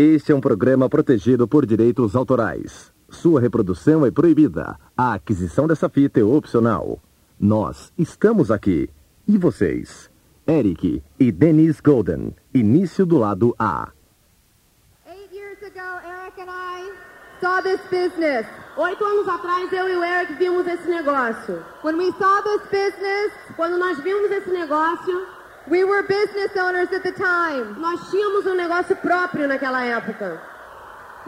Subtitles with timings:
[0.00, 2.92] Este é um programa protegido por direitos autorais.
[3.10, 4.78] Sua reprodução é proibida.
[4.96, 7.00] A aquisição dessa fita é opcional.
[7.36, 8.88] Nós estamos aqui.
[9.26, 10.08] E vocês?
[10.46, 12.32] Eric e Denise Golden.
[12.54, 13.88] Início do lado A.
[15.04, 16.92] Eight years ago, Eric and I
[17.40, 18.46] saw this business.
[18.76, 21.60] Oito anos atrás, eu e o Eric vimos esse negócio.
[21.82, 25.26] When we saw this business, Quando nós vimos esse negócio,
[25.68, 27.76] we were business owners at the time.
[27.78, 30.40] nós tínhamos um negócio próprio naquela época.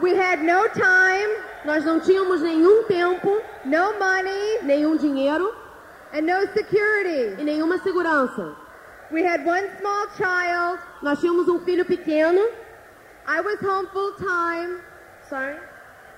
[0.00, 1.28] We had no time,
[1.64, 5.54] Nós não tínhamos nenhum tempo, no money, nenhum dinheiro
[6.14, 7.36] and no security.
[7.38, 8.54] e nenhuma segurança.
[9.10, 10.78] We had one small child.
[11.02, 12.40] Nós tínhamos um filho pequeno.
[13.26, 14.80] I was home full time.
[15.28, 15.56] Sorry.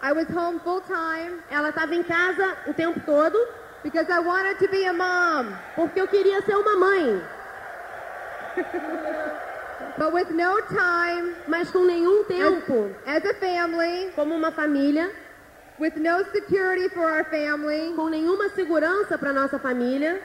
[0.01, 3.37] I was home full time Ela estava em casa o tempo todo
[3.83, 5.57] because I wanted to be a mom.
[5.75, 7.21] porque eu queria ser uma mãe.
[9.99, 15.11] But with no time Mas com nenhum tempo, as a family, como uma família,
[15.79, 20.21] with no security for our family, com nenhuma segurança para nossa família,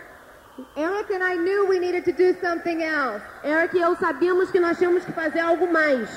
[0.76, 3.22] Eric and I knew we needed to do something else.
[3.44, 6.10] Eric e eu sabíamos que nós tínhamos que fazer algo mais.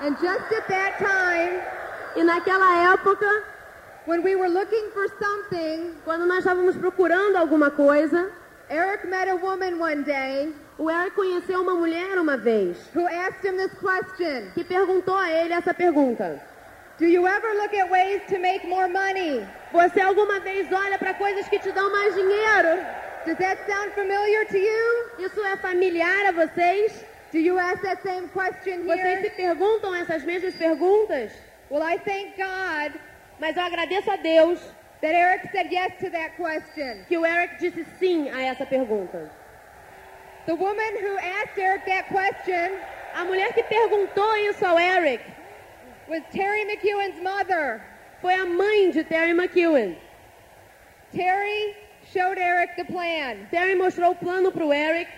[0.00, 1.60] And just at that time,
[2.16, 3.26] E naquela época,
[4.06, 8.30] when we were looking for something, quando nós estávamos procurando alguma coisa,
[8.68, 13.44] Eric met a woman one day o Eric conheceu uma mulher uma vez who asked
[13.44, 16.40] him this question que perguntou a ele essa pergunta:
[16.98, 19.46] Do you ever look at ways to make more money?
[19.72, 22.82] Você alguma vez olha para coisas que te dão mais dinheiro?
[23.26, 25.10] Does that sound familiar to you?
[25.26, 27.04] Isso é familiar a vocês?
[27.30, 29.36] Do you ask that same question Vocês se here?
[29.36, 31.30] perguntam essas mesmas perguntas?
[31.70, 32.98] Well, I thank God
[33.38, 34.58] Mas eu agradeço a Deus
[35.02, 37.04] that Eric said yes to that question.
[37.06, 39.30] que o Eric disse sim a essa pergunta.
[40.46, 42.78] The woman who asked Eric that question
[43.14, 45.20] A mulher que perguntou isso ao Eric
[46.08, 47.80] was Terry McEwen's mother.
[48.22, 49.96] foi a mãe de Terry McEwen.
[51.14, 51.74] Terry
[52.12, 55.08] showed Eric the plan, Terry mostrou o plano para o Eric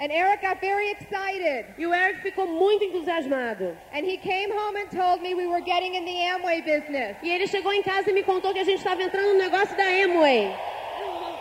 [0.00, 1.66] and Eric got very excited.
[1.78, 3.76] e o Eric ficou muito entusiasmado.
[3.92, 7.16] And he came home and told me we were getting in the Amway business.
[7.22, 9.76] E ele chegou em casa e me contou que a gente estava entrando no negócio
[9.76, 10.54] da Amway.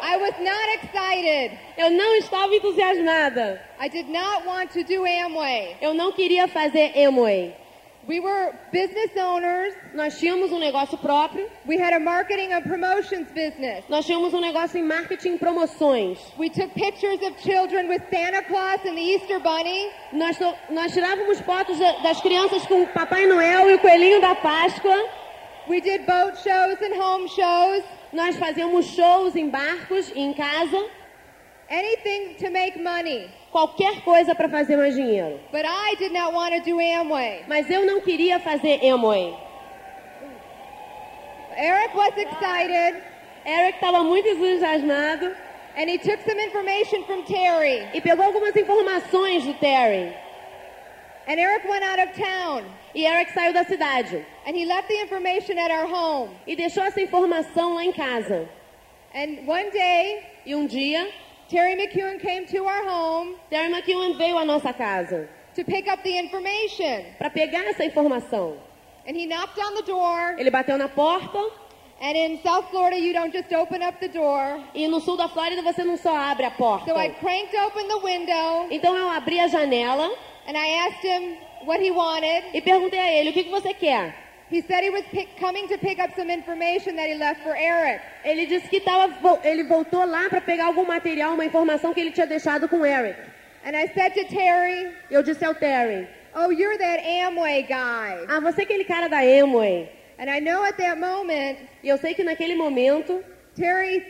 [0.01, 1.57] I was not excited.
[1.77, 3.61] Eu não estava entusiasmada.
[3.79, 5.77] I did not want to do Amway.
[5.81, 7.55] Eu não queria fazer Amway.
[8.07, 9.75] We were business owners.
[9.93, 13.83] Nós tínhamos um negócio próprio, We had a marketing and promotions business.
[13.89, 16.17] nós tínhamos um negócio em marketing e promoções.
[16.39, 19.87] We took pictures of children with Santa Claus and the Easter Bunny.
[20.13, 20.35] Nós,
[20.71, 24.97] nós tirávamos fotos da- das crianças com o Papai Noel e o Coelhinho da Páscoa.
[25.69, 27.83] We did boat shows and home shows.
[28.13, 30.85] Nós fazíamos shows em barcos e em casa.
[31.69, 33.29] Anything to make money.
[33.51, 35.39] Qualquer coisa para fazer mais dinheiro.
[35.51, 37.45] But I did not want to do Amway.
[37.47, 39.33] Mas eu não queria fazer Amway.
[41.57, 43.01] Eric was excited
[43.45, 45.35] Eric estava muito entusiasmado
[45.75, 47.87] and he took some information from Terry.
[47.93, 50.13] e pegou algumas informações do Terry.
[51.27, 54.99] And Eric went out of town E Eric saiu da cidade and he left the
[55.01, 56.29] information at our home.
[56.47, 58.47] e deixou essa informação lá em casa.
[59.13, 61.07] And one day, E um dia,
[61.49, 66.01] Terry McEwen came to our home Terry McEwen veio à nossa casa to pick up
[66.03, 67.03] the information.
[67.17, 68.57] para pegar essa informação.
[69.07, 70.35] And he knocked on the door.
[70.37, 71.39] Ele bateu na porta
[72.03, 74.59] And in South Florida, you don't just open up the door.
[74.73, 76.91] e no sul da Flórida você não só abre a porta.
[76.91, 80.09] So I cranked open the window Então eu abri a janela
[80.47, 82.43] and I asked him what he wanted.
[82.53, 84.13] e perguntei a ele o que, que você quer.
[84.51, 87.55] He said he was pick, coming to pick up some information that he left for
[87.55, 88.01] Eric.
[88.25, 89.09] Ele disse que tava,
[89.45, 93.17] ele voltou lá para pegar algum material, uma informação que ele tinha deixado com Eric.
[93.65, 98.25] And I said to Terry, Eu disse ao Terry, Oh, you're that Amway guy.
[98.27, 99.89] ah, você é aquele cara da Amway.
[100.19, 103.23] And I know at that moment, E eu sei que naquele momento,
[103.55, 104.03] Terry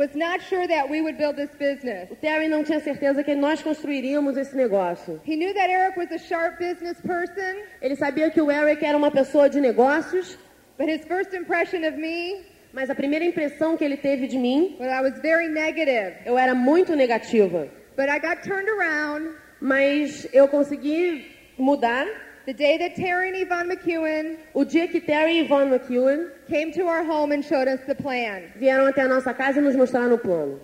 [0.00, 2.10] was not sure that we would build this business.
[2.10, 5.20] o Terry não tinha certeza que nós construiríamos esse negócio.
[5.26, 7.52] He knew that Eric was a sharp business person,
[7.82, 10.38] Ele sabia que o Eric era uma pessoa de negócios,
[10.78, 14.76] but his first impression of me mas a primeira impressão que ele teve de mim,
[14.78, 16.14] was I was very negative.
[16.24, 17.68] eu era muito negativa.
[17.96, 21.26] But I got turned around Mas eu consegui
[21.58, 22.06] mudar
[22.50, 26.72] the day that Terry and Yvonne McEwen o dia que Terry e Von McEwen came
[26.72, 28.42] to our home and showed us the plan.
[28.58, 30.58] vieram até a nossa casa e nos mostraram o plano.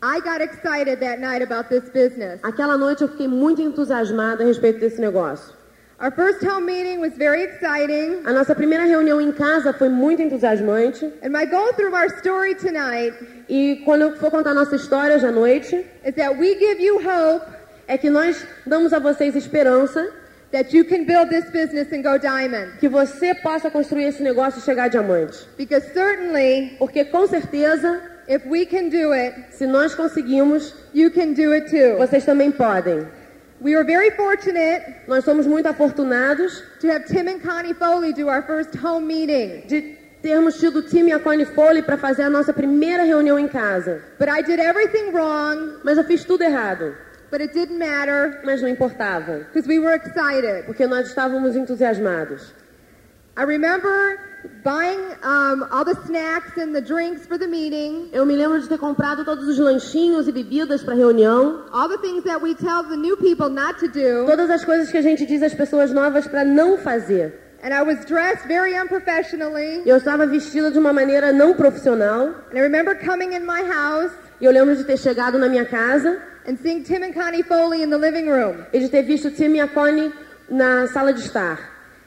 [0.00, 2.38] I got excited that night about this business.
[2.44, 5.52] Aquela noite eu fiquei muito entusiasmada a respeito desse negócio.
[6.00, 8.24] Our first home meeting was very exciting.
[8.24, 11.04] A nossa primeira reunião em casa foi muito entusiasmante.
[11.24, 13.12] And my goal through our story tonight
[13.48, 16.80] E quando eu for contar a nossa história hoje à noite, is that we give
[16.80, 20.06] you hope é que nós damos a vocês esperança
[20.52, 22.78] that you can build this business and go diamond.
[22.80, 25.46] que você possa construir esse negócio e chegar a diamante.
[25.56, 31.32] Because certainly, Porque com certeza, if we can do it, se nós conseguimos, you can
[31.34, 31.98] do it too.
[31.98, 33.06] vocês também podem.
[33.60, 38.28] We were very fortunate Nós somos muito afortunados to have Tim and Connie Foley do
[38.28, 39.66] our first home meeting.
[39.66, 43.36] de termos tido o time e a Connie Foley para fazer a nossa primeira reunião
[43.38, 44.00] em casa.
[44.18, 46.94] But I did everything wrong, Mas eu fiz tudo errado.
[47.30, 49.40] But it didn't matter Mas não importava.
[49.52, 50.64] because we were excited.
[50.66, 52.52] Porque nós estávamos entusiasmados.
[53.36, 54.18] I remember
[54.64, 58.68] buying um, all the snacks and the drinks for the meeting, Eu me lembro de
[58.68, 61.64] ter comprado todos os lanchinhos e bebidas para a reunião.
[61.72, 64.26] all the things that we tell the new people not to do.
[64.26, 67.32] Todas as coisas que a gente diz às pessoas novas para não fazer.
[67.62, 69.82] And I was dressed very unprofessionally.
[69.86, 72.28] Eu estava vestida de uma maneira não profissional.
[72.52, 76.18] And I remember coming in my house eu lembro de ter chegado na minha casa
[76.48, 78.64] and seeing Tim and Connie Foley in the living room.
[78.72, 80.10] e de ter visto Tim e a Connie
[80.50, 81.58] na sala de estar.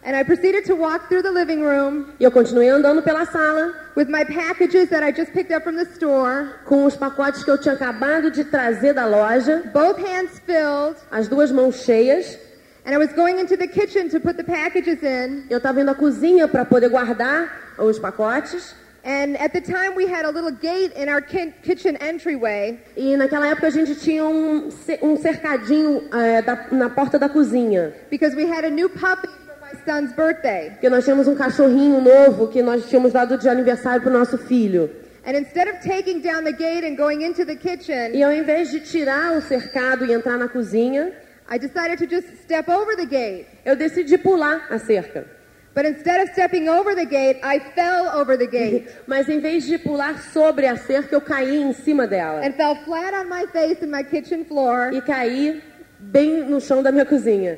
[0.03, 3.71] And I proceeded to walk through the living room E eu continuei andando pela sala
[3.95, 7.51] with my packages that I just picked up from the store, com os pacotes que
[7.51, 10.97] eu tinha acabado de trazer da loja, both hands filled.
[11.11, 12.35] as duas mãos cheias.
[12.83, 15.45] And I was going into the kitchen to put the packages in.
[15.51, 18.73] Eu estava indo à cozinha para poder guardar os pacotes.
[19.03, 22.77] And at the time, we had a little gate in our ki- kitchen entryway.
[22.95, 24.69] E naquela época a gente tinha um,
[25.01, 27.93] um cercadinho é, da- na porta da cozinha.
[28.11, 30.69] because we had a new puppy for my son's birthday.
[30.71, 34.37] Porque nós tínhamos um cachorrinho novo que nós tínhamos dado de aniversário para o nosso
[34.37, 34.87] filho.
[35.25, 38.69] And instead of taking down the gate and going into the kitchen, E ao invés
[38.69, 41.11] de tirar o cercado e entrar na cozinha,
[41.49, 43.47] I decided to just step over the gate.
[43.65, 45.25] eu decidi pular a cerca.
[45.73, 49.65] But instead of stepping over the gate, I fell over the gate Mas em vez
[49.65, 52.41] de pular sobre a cerca, eu caí em cima dela.
[52.45, 55.61] and fell flat on my face in my kitchen floor E caí
[55.99, 57.57] bem no chão da minha cozinha.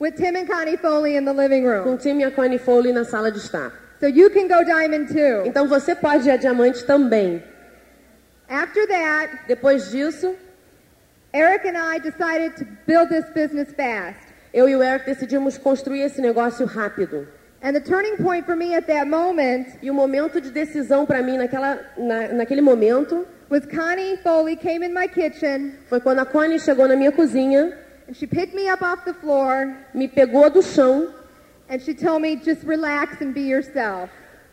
[0.00, 1.94] with Tim and Connie Foley in the living Com room.
[1.94, 3.70] o Tim e a Connie Foley na sala de estar.
[4.00, 5.46] So you can go diamond too.
[5.46, 7.40] Então você pode ir a diamante também.
[8.48, 10.34] After that, Depois disso,
[11.32, 14.18] Eric and I decided to build this business fast.
[14.52, 17.28] eu e o Eric decidimos construir esse negócio rápido.
[17.62, 21.22] And the turning point for me at that moment E o momento de decisão para
[21.22, 26.26] mim naquela, na, naquele momento was Connie Foley came in my kitchen foi quando a
[26.26, 27.76] Connie chegou na minha cozinha,
[28.08, 31.12] and she picked me up off the floor me pegou do chão
[31.68, 34.10] and she told me just relax and be yourself.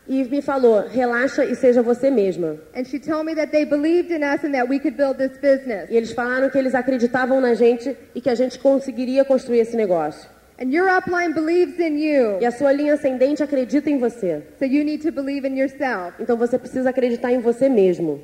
[0.09, 2.57] e me falou: relaxa e seja você mesma.
[2.75, 5.37] And she told me that they believed in us and that we could build this
[5.37, 5.89] business.
[5.89, 9.77] E eles falaram que eles acreditavam na gente e que a gente conseguiria construir esse
[9.77, 10.27] negócio.
[10.59, 12.37] And your upline believes in you.
[12.41, 14.43] E a sua linha ascendente acredita em você.
[14.59, 16.15] So you need to believe in yourself.
[16.19, 18.21] Então você precisa acreditar em você mesmo.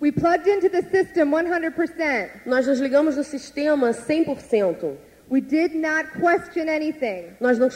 [0.00, 2.28] We plugged into the system 100%.
[2.46, 4.92] Nós nos ligamos no sistema 100%.
[5.28, 7.30] We did not question anything.
[7.40, 7.68] Nós não,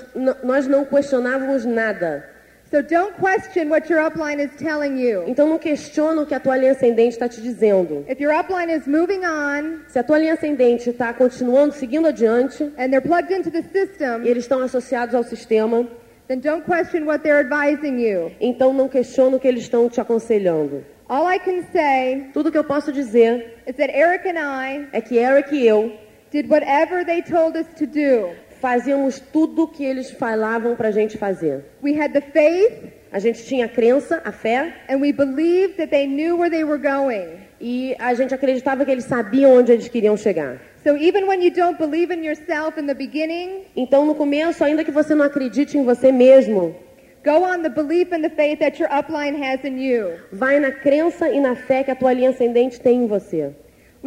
[0.44, 2.28] nós não questionávamos nada.
[2.70, 5.24] So don't question what your upline is telling you.
[5.26, 8.04] Então não questiona o que a tua linha ascendente está te dizendo.
[8.06, 12.64] If your upline is moving on Se a tua linha ascendente está continuando, seguindo adiante,
[12.76, 15.86] and they're plugged into the e system, eles estão associados ao sistema,
[16.28, 18.30] then don't question what they're advising you.
[18.38, 20.84] então não questiona o que eles estão te aconselhando.
[21.08, 25.00] All I can say Tudo que eu posso dizer is that Eric and I é
[25.00, 25.90] que Eric e eu
[26.30, 28.28] did whatever they told us to do.
[28.60, 31.64] Fazíamos tudo que eles falavam para a gente fazer.
[31.82, 35.88] We had the faith A gente tinha a crença, a fé, and we believed that
[35.90, 37.26] they knew where they were going.
[37.60, 40.58] e a gente acreditava que eles sabiam onde eles queriam chegar.
[40.84, 44.84] So even when you don't believe in yourself in the beginning, Então, no começo, ainda
[44.84, 46.76] que você não acredite em você mesmo,
[47.24, 50.10] go on the belief and the faith that your upline has in you.
[50.30, 53.52] vai na crença e na fé que a tua linha ascendente tem em você.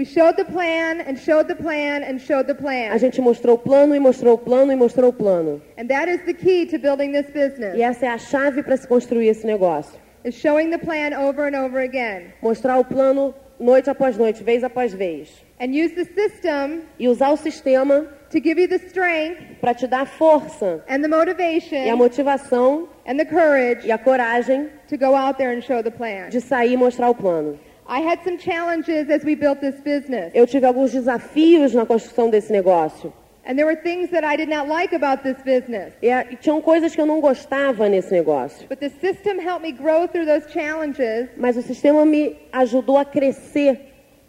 [0.02, 2.98] We showed the plan and showed the plan and showed the A plan.
[2.98, 5.62] gente mostrou o plano e mostrou o plano e mostrou o plano.
[5.78, 7.78] And that is the key to building this business.
[7.78, 9.94] E essa é a chave para se construir esse negócio.
[10.26, 12.34] Is showing the plan over and over again.
[12.42, 15.30] Mostrar o plano noite após noite, vez após vez.
[15.60, 19.86] And use the system E usar o sistema to give you the strength para te
[19.86, 24.98] dar força and the e a motivation motivação and the courage e a coragem to
[24.98, 26.30] go out there and show the plan.
[26.30, 27.60] de sair e mostrar o plano.
[27.94, 30.32] I had some challenges as we built this business.
[30.34, 33.12] Eu tive alguns desafios na construção desse negócio.
[33.46, 35.94] And there were things that I did not like about this business.
[36.02, 38.66] E, a- e tinham coisas que eu não gostava nesse negócio.
[38.70, 41.28] But the system helped me grow through those challenges.
[41.36, 43.78] Mas o sistema me ajudou a crescer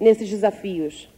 [0.00, 1.08] nesses desafios.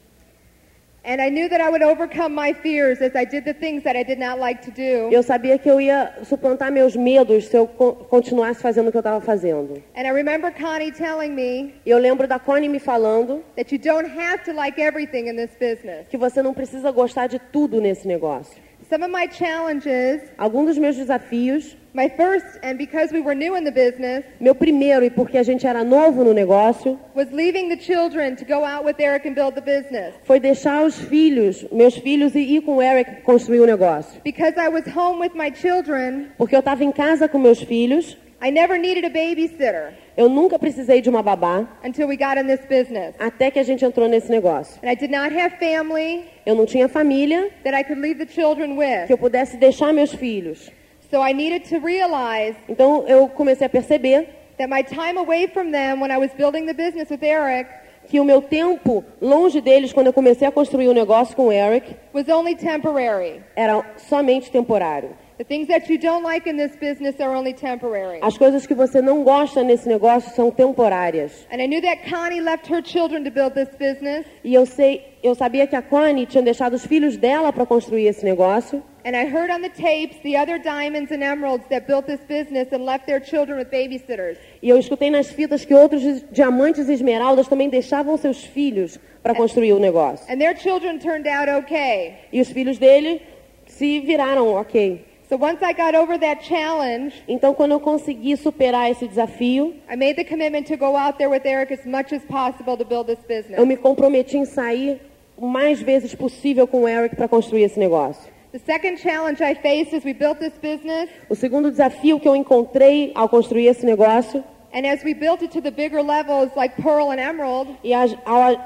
[1.06, 3.94] And I knew that I would overcome my fears as I did the things that
[3.94, 5.12] I did not like to do.
[5.14, 8.96] Eu sabia que eu ia suplantar meus medos se eu co- continuasse fazendo o que
[8.96, 9.82] eu estava fazendo.
[9.94, 14.08] And I remember Connie telling me eu lembro da Connie me falando that you don't
[14.18, 16.08] have to like everything in this business.
[16.08, 18.63] que você não precisa gostar de tudo nesse negócio.
[18.90, 23.56] Some of my challenges, Alguns dos meus desafios, my first, and because we were new
[23.56, 27.68] in the business, meu primeiro, e porque a gente era novo no negócio, was leaving
[27.68, 30.14] the children to go out with Eric and build the business.
[30.24, 34.20] foi deixar os filhos, meus filhos, e ir com o Eric construir o negócio.
[34.22, 38.16] Because I was home with my children, Porque eu estava em casa com meus filhos,
[38.44, 42.46] I never needed a babysitter eu nunca precisei de uma babá, until we got in
[42.46, 43.14] this business.
[43.18, 44.78] até que a gente entrou nesse negócio.
[44.82, 48.30] And I did not have family Eu não tinha família that I could leave the
[48.30, 49.06] children with.
[49.06, 50.70] que eu pudesse deixar meus filhos.
[51.10, 54.26] So I needed to realize Então eu comecei a perceber
[54.58, 57.68] that my time away from them when I was building the business with Eric
[58.08, 61.52] que o meu tempo longe deles, quando eu comecei a construir o negócio com o
[61.52, 63.40] Eric, was only temporary.
[63.56, 65.10] era somente temporário.
[65.36, 68.20] The things that you don't like in this business are only temporary.
[68.22, 71.44] As coisas que você não gosta nesse negócio são temporárias.
[71.50, 74.24] And I knew that Connie left her children to build this business.
[74.44, 78.06] E eu sei, eu sabia que a Connie tinha deixado os filhos dela para construir
[78.06, 78.80] esse negócio.
[79.04, 82.72] And I heard on the tapes the other diamonds and emeralds that built this business
[82.72, 84.38] and left their children with babysitters.
[84.62, 89.34] E eu escutei nas fitas que outros diamantes e esmeraldas também deixavam seus filhos para
[89.34, 90.32] construir o negócio.
[90.32, 92.14] And their children turned out okay.
[92.32, 93.20] E os filhos dele
[93.66, 95.13] se viraram ok.
[95.34, 99.96] So once I got over that challenge, Então, quando eu consegui superar esse desafio, I
[99.96, 103.08] made the commitment to go out there with Eric as much as possible to build
[103.08, 103.58] this business.
[103.58, 105.00] eu me comprometi em sair
[105.36, 108.32] o mais vezes possível com o Eric para construir esse negócio.
[108.52, 112.36] The second challenge I faced as we built this business, O segundo desafio que eu
[112.36, 116.80] encontrei ao construir esse negócio and as we built it to the bigger levels like
[116.80, 118.06] Pearl and Emerald, e ao,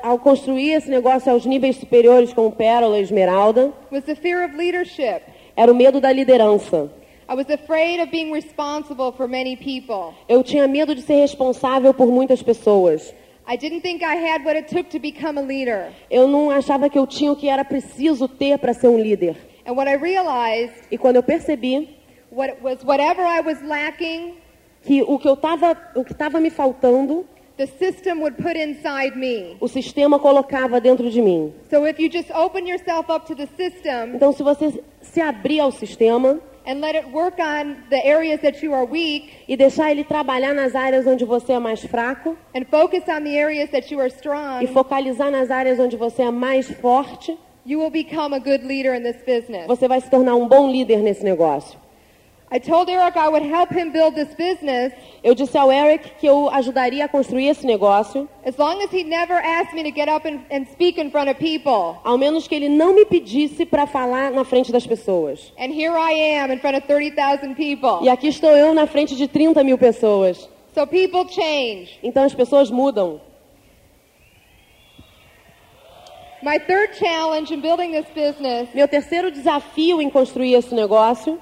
[0.03, 4.55] ao construir esse negócio aos níveis superiores como Pérola e Esmeralda, was the fear of
[4.55, 5.23] leadership.
[5.59, 6.89] Era o medo da liderança.
[7.29, 10.15] I was afraid of being responsible for many people.
[10.29, 13.13] Eu tinha medo de ser responsável por muitas pessoas.
[13.47, 15.89] I didn't think I had what it took to become a leader.
[16.11, 19.37] Eu não achava que eu tinha o que era preciso ter para ser um líder.
[19.67, 21.89] And what I realized E quando eu percebi
[22.31, 24.35] what was whatever I was lacking,
[24.83, 29.17] que o que eu tava, o que estava me faltando, the system would put inside
[29.17, 29.57] me.
[29.61, 31.53] o sistema colocava dentro de mim.
[31.69, 35.61] So if you just open yourself up to the system Então, se você se abrir
[35.61, 39.91] ao sistema and let it work on the areas that you are weak e deixar
[39.91, 42.37] ele trabalhar nas áreas onde você é mais fraco
[44.61, 47.39] e focalizar nas áreas onde você é mais forte,
[49.67, 51.88] você vai se tornar um bom líder nesse negócio.
[55.23, 59.05] Eu disse ao Eric que eu ajudaria a construir esse negócio, as long as he
[59.05, 62.01] never asked me to get up and, speak in front of people.
[62.05, 65.53] ao menos que ele não me pedisse para falar na frente das pessoas.
[65.59, 68.03] And here I am in front of 30,000 people.
[68.03, 70.49] E aqui estou eu na frente de 30 mil pessoas.
[70.75, 71.99] So people change.
[72.03, 73.21] Então as pessoas mudam.
[76.43, 81.39] My third challenge in building this business, Meu terceiro desafio em construir esse negócio,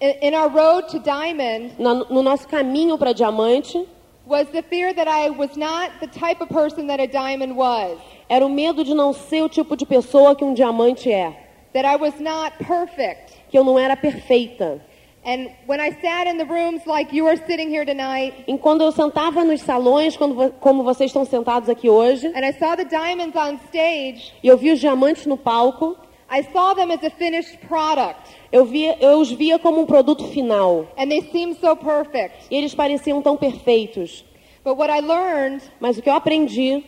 [0.00, 3.86] in, our road to diamond, na- no nosso caminho para diamante,
[4.26, 7.98] was the fear that I was not the type of person that a diamond was.
[8.28, 11.32] era o medo de não ser o tipo de pessoa que um diamante é.
[11.72, 13.34] That I was not perfect.
[13.50, 14.80] Que eu não era perfeita.
[15.24, 18.82] And when I sat in the rooms like you are sitting here tonight, E quando
[18.82, 22.84] eu sentava nos salões, quando como vocês estão sentados aqui hoje, and I saw the
[22.84, 25.96] diamonds on stage, e eu via os diamantes no palco,
[26.28, 28.20] I saw them as a finished product.
[28.52, 30.86] eu, via, eu os via como um produto final.
[30.98, 32.46] And they seemed so perfect.
[32.50, 34.24] E eles pareciam tão perfeitos.
[34.64, 36.82] But what I learned Mas o que eu aprendi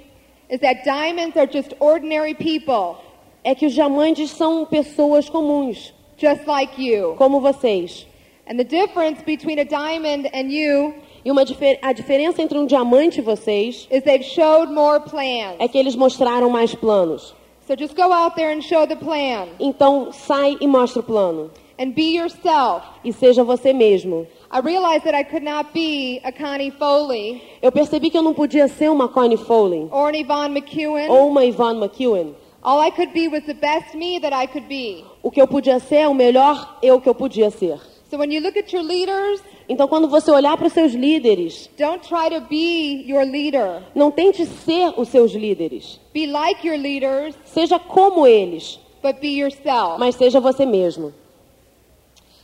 [0.50, 2.96] is that diamonds are just ordinary people,
[3.44, 7.14] é que os diamantes são pessoas comuns, just like you.
[7.16, 8.06] como vocês.
[8.50, 12.64] And the difference between a diamond and you E uma difer- a diferença entre um
[12.66, 15.56] diamante e vocês is they've showed more plans.
[15.60, 17.34] é que eles mostraram mais planos.
[17.68, 21.50] So just go out there and show the plan Então, sai e mostra o plano.
[21.78, 22.82] and be yourself.
[23.04, 24.26] E seja você mesmo.
[24.50, 28.32] I realized that I could not be a Connie Foley Eu percebi que eu não
[28.32, 31.10] podia ser uma Connie Foley or an Yvonne McEwen.
[31.10, 32.34] ou uma Yvonne McEwen.
[32.62, 35.04] All I could be was the best me that I could be.
[35.22, 37.78] O que eu podia ser é o melhor eu que eu podia ser.
[38.10, 41.68] So when you look at your leaders, Então, quando você olhar para os seus líderes,
[41.78, 43.82] don't try to be your leader.
[43.94, 46.00] não tente ser os seus líderes.
[46.14, 49.98] Be like your leaders, Seja como eles, but be yourself.
[49.98, 51.12] mas seja você mesmo.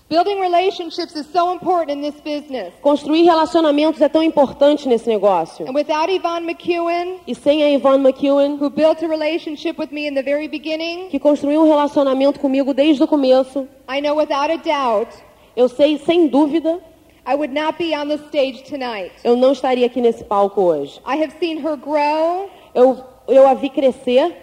[0.07, 2.75] Building relationships is so important in this business.
[2.83, 5.67] Construir relacionamentos é tão importante nesse negócio.
[5.67, 10.07] And without Yvonne McEwen, E sem a Yvonne McEwen, who built a relationship with me
[10.07, 14.53] in the very beginning, que construiu um relacionamento comigo desde o começo, I know without
[14.53, 15.11] a doubt
[15.57, 16.79] eu sei sem dúvida,
[17.27, 19.13] I would not be on the stage tonight.
[19.25, 21.01] eu não estaria aqui nesse palco hoje.
[21.07, 24.35] I have seen her grow Eu, eu a vi crescer,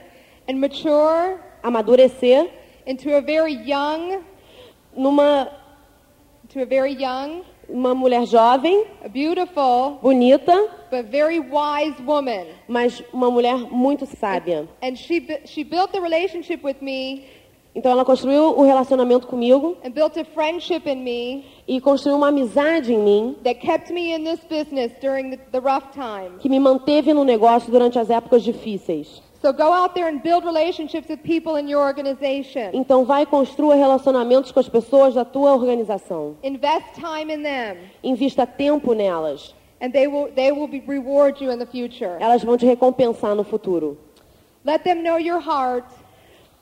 [0.49, 2.49] and mature amadurecer
[2.87, 4.23] into a very young,
[4.95, 5.51] numa
[6.49, 10.55] to a very young, uma mulher jovem, a beautiful, bonita,
[10.89, 12.45] but very wise woman.
[12.67, 14.67] mas uma mulher muito sábia.
[14.81, 17.25] And she bu- she built the relationship with me
[17.73, 22.27] Então ela construiu o relacionamento comigo and built a friendship in me e construiu uma
[22.27, 26.41] amizade em mim that kept me in this business during the, the rough times.
[26.41, 29.21] que me manteve no negócio durante as épocas difíceis.
[29.41, 32.69] So go out there and build relationships with people in your organization.
[32.73, 36.35] Então vai e construa relacionamentos com as pessoas da tua organização.
[36.43, 39.55] Invest time in them, Invista tempo nelas.
[39.81, 42.17] and they will they will reward you in the future.
[42.19, 43.97] Elas vão te recompensar no futuro.
[44.63, 45.85] Let them know your heart,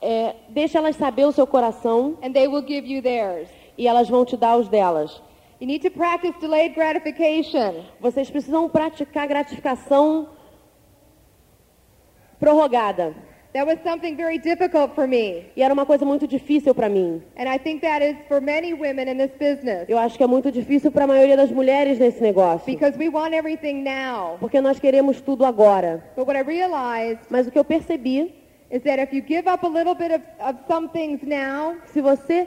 [0.02, 3.48] É, deixa elas saber o seu coração and they will give you theirs.
[3.76, 5.22] e elas vão te dar os delas.
[5.60, 7.84] You need to practice delayed gratification.
[8.00, 10.28] Vocês precisam praticar gratificação
[12.38, 13.14] prorrogada.
[13.52, 17.20] That was something very difficult for me, E era uma coisa muito difícil para mim.
[17.36, 20.26] and I think that is for many women in this business Eu acho que é
[20.26, 22.64] muito difícil para a maioria das mulheres nesse negócio.
[22.64, 24.36] because we want everything now.
[24.38, 26.00] Porque nós queremos tudo agora.
[26.16, 28.32] But what I realized Mas o que eu percebi,
[28.70, 32.00] is that if you give up a little bit of, of some things now, se
[32.00, 32.46] você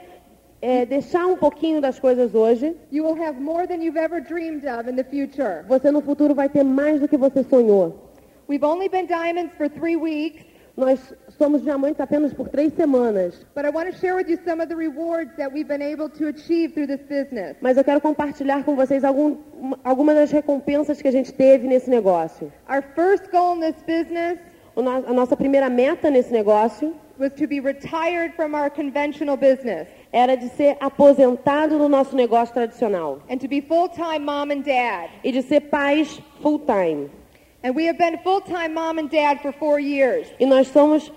[0.62, 4.64] é, deixar um pouquinho das coisas hoje, you will have more than you've ever dreamed
[4.66, 5.64] of in the future.
[5.68, 8.12] você no futuro vai ter mais do que você sonhou.
[8.48, 10.44] We've only been diamonds for three weeks,
[10.76, 10.98] Nós
[11.38, 13.46] somos diamantes apenas por três semanas.
[13.54, 16.08] but I want to share with you some of the rewards that we've been able
[16.10, 17.56] to achieve through this business.
[17.60, 19.36] Mas eu quero compartilhar com vocês algum,
[19.84, 22.50] algumas das recompensas que a gente teve nesse negócio.
[22.68, 24.38] Our first goal in this business
[24.76, 30.36] a nossa primeira meta nesse negócio was to be retired from our conventional business era
[30.36, 35.08] de ser aposentado do nosso negócio tradicional and to be full-time mom and dad.
[35.22, 37.08] e de ser pais full time.
[37.62, 40.28] And we have been full-time mom and dad for four years.
[40.38, 41.10] E nós somos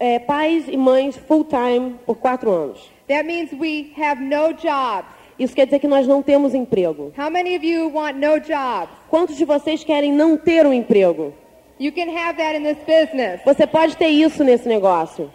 [0.00, 2.90] é, pais e mães full time por quatro anos.
[3.08, 5.08] That means we have no jobs.
[5.38, 7.12] Isso quer dizer que nós não temos emprego.
[7.18, 8.92] How many of you want no jobs?
[9.10, 11.34] Quantos de vocês querem não ter um emprego?
[11.78, 13.40] You can have that in this business.
[13.44, 15.30] Você pode ter isso nesse negócio.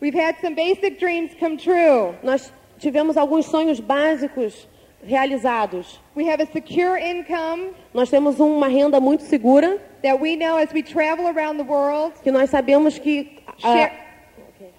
[0.00, 2.14] We've had some basic dreams come true.
[2.22, 4.68] Nós tivemos alguns sonhos básicos
[5.02, 6.00] realizados.
[6.14, 10.72] We have a secure income Nós temos uma renda muito segura, that we know as
[10.72, 13.92] we travel around the world, que nós sabemos que share,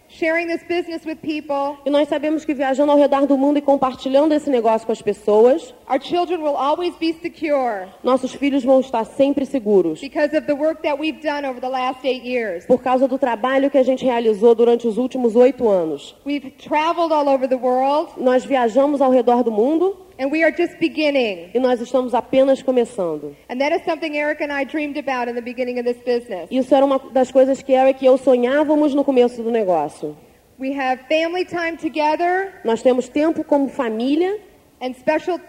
[0.09, 3.61] sharing this business with people, e nós sabemos que viajando ao redor do mundo e
[3.61, 8.79] compartilhando esse negócio com as pessoas, our children will always be secure nossos filhos vão
[8.79, 9.99] estar sempre seguros.
[10.01, 12.65] because of the work that we've done over the last eight years.
[12.65, 16.15] Por causa do trabalho que a gente realizou durante os últimos oito anos.
[16.25, 20.51] We've traveled all over the world, Nós viajamos ao redor do mundo and we are
[20.51, 21.49] just beginning.
[21.53, 23.35] e nós estamos apenas começando.
[23.49, 26.49] And that is something Eric and I dreamed about in the beginning of this business.
[26.51, 30.15] Isso era uma das coisas que Eric e eu sonhávamos no começo do negócio.
[30.59, 34.37] We have family time together Nós temos tempo como família
[34.81, 35.39] and special,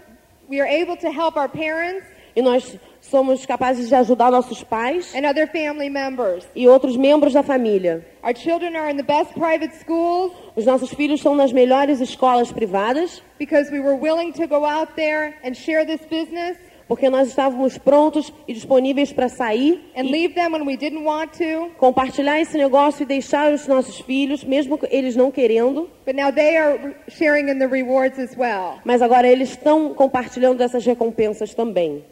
[0.48, 2.06] we are able to help our parents
[2.37, 2.78] e nós
[3.10, 6.44] somos capazes de ajudar nossos pais and other family members.
[6.54, 8.04] e outros membros da família.
[8.22, 12.52] Our children are in the best private schools Os nossos filhos estão nas melhores escolas
[12.52, 17.28] privadas because we were willing to go out there and share this business porque nós
[17.28, 21.70] estávamos prontos e disponíveis para sair and e leave them when we didn't want to.
[21.78, 26.56] compartilhar esse negócio e deixar os nossos filhos, mesmo eles não querendo, But now they
[26.56, 28.80] are re- sharing in the rewards as well.
[28.84, 32.04] mas agora eles estão compartilhando dessas recompensas também.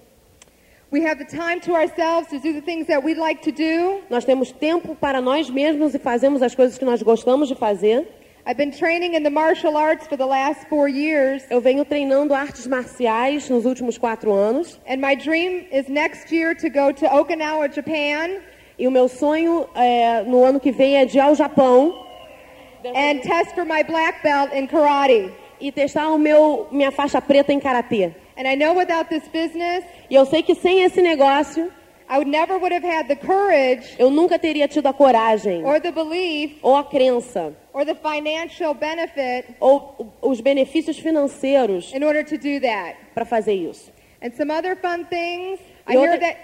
[4.11, 8.09] Nós temos tempo para nós mesmos e fazemos as coisas que nós gostamos de fazer.
[8.46, 12.33] I've been training in the martial arts for the last four years, Eu venho treinando
[12.33, 17.05] artes marciais nos últimos quatro anos and my dream is next year to go to
[17.05, 18.40] Okinawa, Japan,
[18.79, 21.94] e o meu sonho é, no ano que vem é de ir ao Japão
[22.83, 25.31] and test for my black belt in karate.
[25.61, 28.12] e testar o meu minha faixa preta em karatê.
[28.38, 31.70] And I know without this business, E eu sei que sem esse negócio
[32.11, 35.79] I would never would have had the courage eu nunca teria tido a coragem or
[35.81, 42.24] the belief ou a crença or the financial benefit ou os benefícios financeiros in order
[42.24, 42.96] to do that.
[43.14, 43.92] para fazer isso.
[44.22, 45.61] And some other fun things.
[45.87, 46.37] I E hear outra- that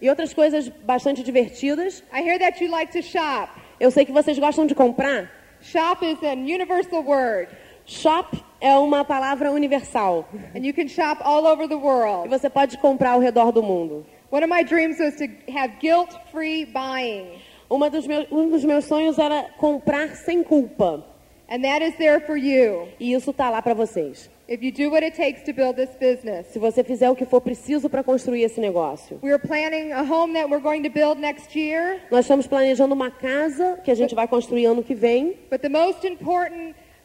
[0.00, 2.02] E outras coisas bastante divertidas.
[2.12, 3.50] I hear that you like to shop.
[3.80, 5.30] Eu sei que vocês gostam de comprar.
[5.62, 7.48] Shop is a universal word,
[7.86, 10.26] Shop é uma palavra universal.
[10.54, 12.28] and you can shop all over the E world.
[12.28, 14.06] você pode comprar ao redor do mundo.
[14.30, 17.26] One of my dreams was to have guilt-free buying.
[17.70, 21.04] Uma dos meus, um dos meus sonhos era comprar sem culpa.
[21.48, 24.30] And that is there for you E isso tá lá para vocês.
[24.48, 26.46] if you do what it takes to build this business.
[26.48, 29.18] Se você fizer o que for preciso para construir esse negócio.
[29.22, 33.10] We're planning a home that we're going to build next year, Nós estamos planejando uma
[33.10, 36.63] casa que a gente vai construir ano que vem, but the most important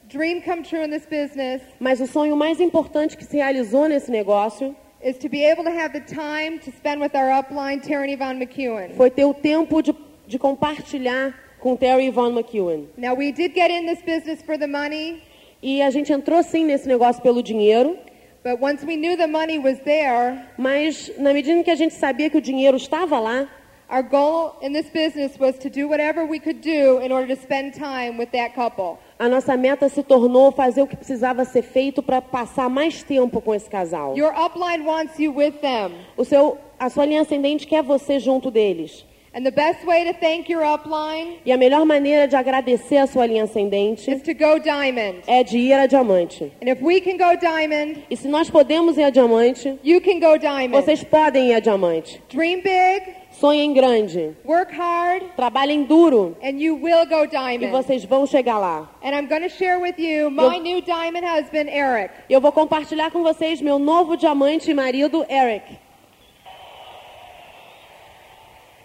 [0.10, 4.10] dream come true in this business mas o sonho mais importante que se realizou nesse
[4.12, 8.14] negócio is to be able to have the time to spend with our upline, Terry
[8.14, 8.90] Yvonne McEwen.
[8.98, 9.96] foi ter o tempo de,
[10.28, 12.88] de compartilhar com Terry Von McEwen.
[12.98, 15.22] Now, we did get in this business for the money,
[15.62, 17.98] E a gente entrou sim nesse negócio pelo dinheiro,
[18.44, 21.94] but once we knew the money was there, mas na medida em que a gente
[21.94, 23.48] sabia que o dinheiro estava lá,
[23.90, 27.42] our goal in this business was to do whatever we could do in order to
[27.42, 29.00] spend time with that couple.
[29.18, 33.42] a nossa meta se tornou fazer o que precisava ser feito para passar mais tempo
[33.42, 34.16] com esse casal.
[34.16, 35.92] Your upline wants you with them.
[36.16, 39.06] O seu, a sua linha ascendente quer você junto deles.
[39.32, 43.06] And the best way to thank your upline E a melhor maneira de agradecer a
[43.06, 45.18] sua linha ascendente is to go diamond.
[45.28, 46.52] é de ir a diamante.
[46.62, 50.20] And if we can go diamond, E se nós podemos ir a diamante, you can
[50.20, 50.72] go diamond.
[50.84, 52.20] vocês podem ir a diamante.
[52.30, 57.72] Dream big, Sonhem grande, work hard, trabalhem duro and you will go e diamond.
[57.72, 58.90] vocês vão chegar lá.
[59.02, 62.14] And I'm going to share with you my Eu- new diamond husband, Eric.
[62.30, 65.66] Eu vou compartilhar com vocês meu novo diamante e marido, Eric.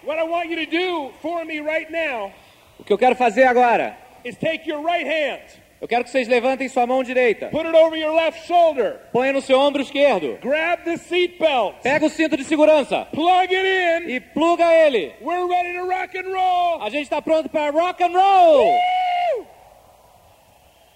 [0.05, 2.31] What I want you to do for me right now
[2.79, 5.41] O que eu quero fazer agora, is take your right hand,
[5.85, 9.35] eu quero que vocês levantem sua mão direita, put it over your left shoulder, ponha
[9.35, 14.07] no seu ombro esquerdo, grab the seat belt, pega o cinto de segurança plug it
[14.07, 14.09] in.
[14.09, 15.13] e pluga ele.
[15.21, 16.83] We're ready to rock and roll.
[16.83, 18.65] A gente está pronto para rock and roll.
[18.65, 19.47] Woo!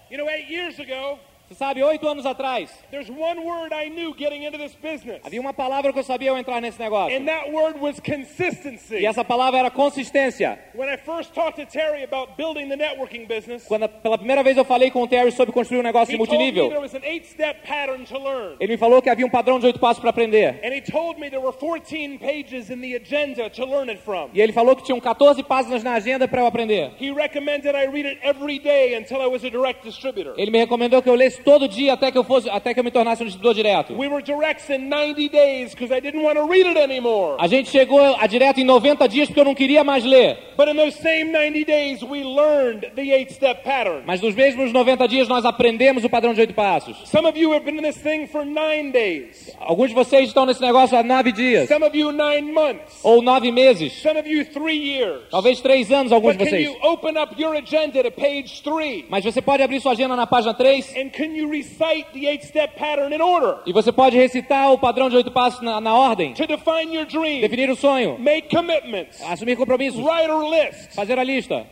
[0.09, 4.13] You know, eight years ago, Você sabe, oito anos atrás, there's one word I knew
[4.15, 7.17] getting into this business, havia uma palavra que eu sabia ao entrar nesse negócio.
[7.17, 8.97] and that word was consistency.
[8.99, 10.59] E essa palavra era consistência.
[10.75, 14.57] When I first talked to Terry about building the networking business, Quando pela primeira vez
[14.57, 16.81] eu falei com o Terry sobre construir um negócio he de told me there multinível,
[16.81, 18.55] was an eight-step pattern to learn.
[18.59, 20.59] ele me falou que havia um padrão de oito passos para aprender.
[20.63, 24.29] And he told me there were 14 pages in the agenda to learn it from.
[24.35, 26.91] E ele falou que tinham 14 páginas na agenda para eu aprender.
[27.01, 30.35] He recommended I read it every day until I was a direct distributor.
[30.37, 32.83] Ele me recomendou que eu lesse todo dia até que eu fosse, até que eu
[32.83, 33.93] me tornasse um distribuidor direto.
[33.97, 37.35] We were directs in 90 days because I didn't want to read it anymore.
[37.39, 40.37] A gente chegou a direto em 90 dias porque eu não queria mais ler.
[40.57, 44.03] But in those same 90 days, we learned the eight step pattern.
[44.05, 46.97] Mas nos mesmos 90 dias nós aprendemos o padrão de oito passos.
[47.09, 50.45] Some of you have been in this thing for nine days, Alguns de vocês estão
[50.45, 54.27] nesse negócio há nove dias, some of you nine months, ou nove meses, some of
[54.29, 55.21] you three years.
[55.31, 56.67] talvez três anos, alguns But de can vocês.
[56.67, 59.05] you open up your agenda to page three?
[59.09, 62.45] Mas você pode abrir sua agenda na página 3 And can you recite the eight
[62.45, 65.93] step pattern in order e você pode recitar o padrão de oito passos na, na
[65.95, 70.95] ordem, to define your dream, definir o sonho, make commitments, assumir compromissos, write a list,
[70.95, 71.65] fazer a lista,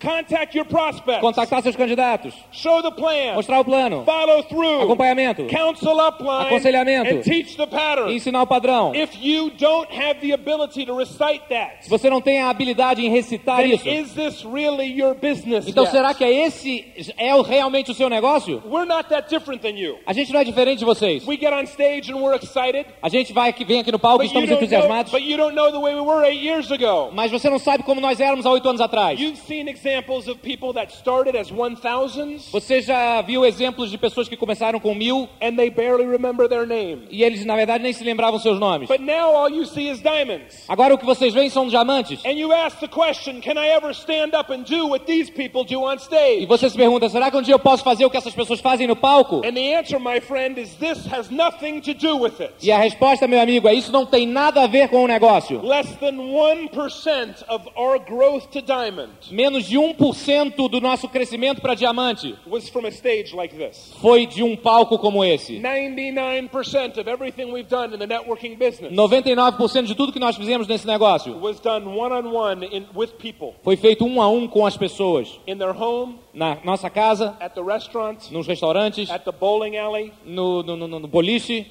[0.00, 5.44] contact your prospects, contactar seus candidatos, show the plan, mostrar o plano, follow through, acompanhamento,
[5.46, 7.10] counsel upline, Aconselhamento.
[7.16, 8.12] and teach the e pattern.
[8.12, 8.94] ensinar o padrão.
[8.94, 13.04] If you don't have the ability to recite that, Se você não tem a habilidade
[13.04, 15.66] em recitar then isso, is this really your business?
[15.66, 15.92] então yet?
[15.92, 16.84] será que é esse
[17.16, 18.62] é realmente o seu negócio?
[18.66, 19.98] We're not that different than you.
[20.06, 21.26] A gente não é diferente de vocês.
[21.26, 24.18] We get on stage and we're excited, A gente vai aqui, vem aqui no palco,
[24.18, 26.40] but you, estamos don't know, entusiasmados, but you don't know the way we were eight
[26.44, 27.10] years ago.
[27.12, 29.18] mas você não sabe como nós éramos há oito anos atrás.
[29.18, 34.28] You've seen examples of people that started as 1,000s Você já viu exemplos de pessoas
[34.28, 37.06] que começaram com mil and they barely remember their name.
[37.10, 38.88] e eles, na verdade, nem se lembravam seus nomes.
[38.88, 40.64] But now all you see is diamonds.
[40.68, 42.24] Agora o que vocês veem são diamantes.
[42.24, 45.64] And you ask the question, can I ever stand up and do what these people
[45.64, 46.46] do on E stage?
[46.46, 48.86] você se pergunta, será que um dia eu posso fazer o que essas pessoas fazem
[48.86, 49.36] no palco?
[49.46, 52.52] And the answer, my friend, is this has nothing to do with it.
[52.62, 55.60] E a resposta, meu amigo, é isso não tem nada a ver com o negócio.
[55.64, 61.74] Less than 1% of our growth to diamond Menos de 1% do nosso crescimento para
[61.74, 63.92] diamante was from a stage like this.
[64.00, 65.58] foi de um palco como esse.
[65.60, 70.66] 99% of everything we've done in the networking business 99% de tudo que nós fizemos
[70.66, 74.46] nesse negócio was done one on one in with people foi feito um a um
[74.48, 75.38] com as pessoas.
[75.46, 80.12] in their home, Na nossa casa, at the restaurant, nos restaurantes, at the bowling alley,
[80.24, 81.66] no, no, no, no boliche,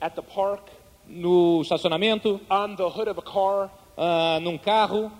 [0.00, 0.62] at the park,
[1.08, 5.10] no estacionamento, on the hood of a car, ah, num carro,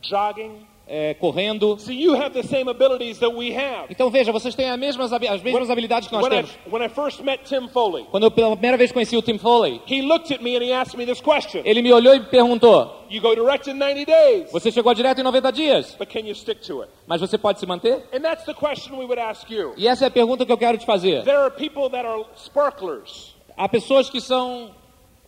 [0.00, 0.66] jogging.
[0.86, 1.78] É, correndo.
[1.78, 3.86] So you have the same abilities that we have.
[3.90, 6.50] Então veja, vocês têm as mesmas, as mesmas habilidades que nós When I, temos.
[6.70, 9.80] when I first met Tim Foley, Quando eu pela primeira vez conheci o Tim Foley,
[9.86, 11.62] he looked at me and he asked me this question.
[11.64, 15.20] ele me olhou e me perguntou: You go direct in 90 days, Você chegou direto
[15.20, 16.92] em 90 dias, but can you stick to it?
[17.06, 18.02] mas você pode se manter?
[18.12, 19.72] And that's the question we would ask you.
[19.76, 21.22] E essa é a pergunta que eu quero te fazer.
[21.24, 23.34] There are people that are sparklers.
[23.56, 24.70] Há pessoas que são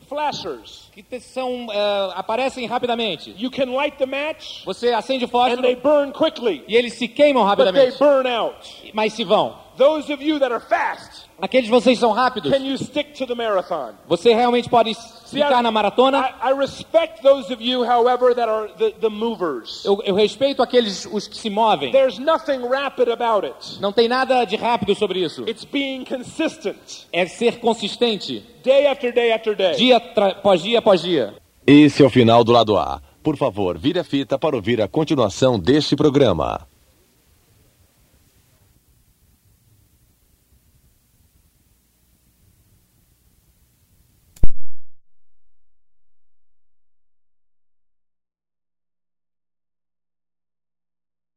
[0.08, 0.90] flashers.
[0.94, 3.34] que são, eh, aparecem rapidamente.
[3.38, 6.94] You can light the match Você acende o and fósforo they burn quickly, e eles
[6.94, 8.90] se queimam but they rapidamente, burn out.
[8.94, 9.58] mas se vão.
[9.76, 12.50] Those of you that are fast, Aqueles de vocês são rápidos.
[12.50, 13.92] can you stick to the marathon?
[14.08, 16.20] Você realmente pode See, I- ficar na maratona.
[16.42, 19.84] I, I respect those of you, however, that are the, the movers.
[19.84, 21.92] Eu, eu respeito aqueles os que se movem.
[21.92, 23.78] There's nothing rapid about it.
[23.80, 25.42] Não tem nada de rápido sobre isso.
[25.48, 26.76] It's being consistent,
[27.12, 29.74] É ser consistente, day after day after day.
[29.74, 31.34] dia após dia após dia.
[31.66, 33.02] Esse é o final do lado A.
[33.22, 36.66] Por favor, vire a fita para ouvir a continuação deste programa.